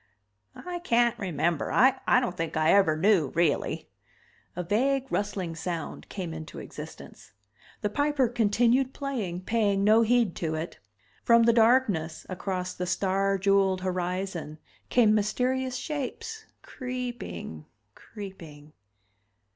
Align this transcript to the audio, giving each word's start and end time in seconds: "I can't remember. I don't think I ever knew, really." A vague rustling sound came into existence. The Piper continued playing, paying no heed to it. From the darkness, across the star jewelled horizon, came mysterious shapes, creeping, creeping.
"I 0.55 0.79
can't 0.79 1.15
remember. 1.19 1.71
I 1.71 1.95
don't 2.19 2.35
think 2.35 2.57
I 2.57 2.73
ever 2.73 2.97
knew, 2.97 3.27
really." 3.35 3.87
A 4.55 4.63
vague 4.63 5.05
rustling 5.11 5.55
sound 5.55 6.09
came 6.09 6.33
into 6.33 6.57
existence. 6.57 7.33
The 7.81 7.89
Piper 7.91 8.27
continued 8.27 8.95
playing, 8.95 9.41
paying 9.41 9.83
no 9.83 10.01
heed 10.01 10.35
to 10.37 10.55
it. 10.55 10.79
From 11.23 11.43
the 11.43 11.53
darkness, 11.53 12.25
across 12.29 12.73
the 12.73 12.87
star 12.87 13.37
jewelled 13.37 13.81
horizon, 13.81 14.57
came 14.89 15.13
mysterious 15.13 15.75
shapes, 15.75 16.45
creeping, 16.63 17.67
creeping. 17.93 18.73